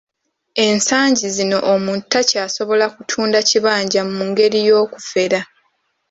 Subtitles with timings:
[0.67, 5.39] Ensangi zino omuntu takyasobola kutunda kibanja mu ngeri y'okufera.